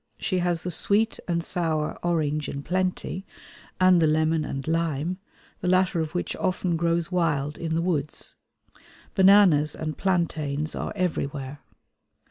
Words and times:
She 0.17 0.39
has 0.39 0.63
the 0.63 0.71
sweet 0.71 1.19
and 1.27 1.43
sour 1.43 1.95
orange 2.03 2.49
in 2.49 2.63
plenty 2.63 3.23
and 3.79 4.01
the 4.01 4.07
lemon 4.07 4.43
and 4.43 4.67
lime, 4.67 5.19
the 5.59 5.67
latter 5.67 5.99
of 5.99 6.15
which 6.15 6.35
often 6.37 6.75
grows 6.75 7.11
wild 7.11 7.55
in 7.59 7.75
the 7.75 7.83
woods. 7.83 8.33
Bananas 9.13 9.75
and 9.75 9.95
plantains 9.99 10.73
are 10.75 10.91
everywhere. 10.95 11.59